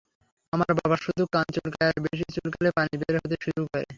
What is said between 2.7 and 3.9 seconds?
পানি বের হতে শুরু করে।